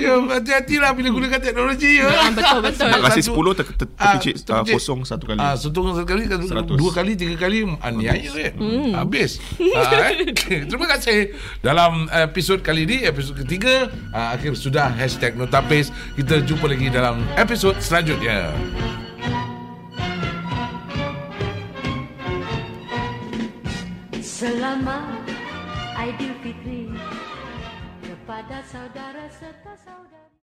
Ya, 0.00 0.14
hati-hatilah 0.16 0.90
bila 0.96 1.08
gunakan 1.12 1.40
teknologi 1.44 2.00
ya. 2.00 2.08
Ah, 2.08 2.30
betul, 2.32 2.58
betul. 2.64 2.88
Nak 2.88 3.00
Satu- 3.12 3.36
10 3.36 3.52
ter, 3.52 3.64
ter, 3.68 3.86
Ah, 4.00 4.16
terpicit 4.16 4.36
uh, 4.48 4.64
kosong 4.64 5.00
satu 5.04 5.24
kali. 5.28 5.38
Ah, 5.38 5.54
satu 5.60 5.80
satu 5.92 6.08
kali, 6.08 6.22
kan, 6.24 6.40
dua 6.72 6.90
kali, 6.90 7.12
tiga 7.14 7.36
kali 7.36 7.68
aniaya 7.84 8.32
kan. 8.32 8.54
Hmm. 8.56 8.92
Habis. 8.96 9.44
ah, 9.76 10.08
eh. 10.08 10.64
Terima 10.72 10.86
kasih. 10.88 11.36
Dalam 11.60 12.08
episod 12.10 12.64
kali 12.64 12.88
ini, 12.88 13.04
episod 13.04 13.36
ketiga, 13.36 13.92
ah, 14.16 14.32
akhir 14.32 14.56
sudah 14.56 14.88
hashtag 14.88 15.36
Notapis. 15.36 15.92
Kita 16.16 16.40
jumpa 16.40 16.64
lagi 16.64 16.88
dalam 16.88 17.20
episod 17.36 17.76
selanjutnya. 17.76 18.56
Selamat 24.44 25.24
Aidilfitri 25.96 26.92
kepada 28.04 28.60
saudara 28.68 29.24
serta 29.32 29.72
saudara. 29.72 30.23